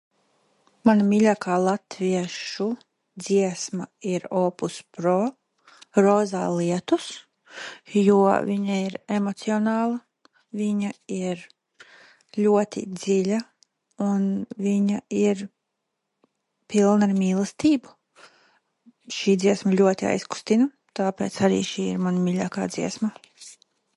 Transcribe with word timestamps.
"Mana 0.89 1.03
mīlākā 1.09 1.55
latviešu 1.65 2.65
dziesma 3.25 3.85
ir 4.11 4.23
Opus 4.39 4.77
Pro 4.97 5.11
""Rozā 6.05 6.41
lietus"", 6.53 7.09
jo 8.01 8.15
viņa 8.47 8.79
ir 8.87 8.95
emocionāla, 9.19 9.99
viņa 10.63 10.91
ir 11.19 11.45
ļoti 12.47 12.85
dziļa, 13.03 13.43
un 14.07 14.27
viņa 14.69 15.03
ir 15.21 15.45
pilna 16.75 17.11
ar 17.11 17.15
mīlestību. 17.23 17.95
Šī 19.21 19.39
dziesma 19.45 19.75
ļoti 19.77 20.09
aizkustina, 20.17 20.71
tāpēc 21.01 21.39
arī 21.49 21.65
šī 21.73 21.87
ir 21.95 22.05
mana 22.07 22.27
mīļākā 22.29 22.67
dziesma." 22.79 23.13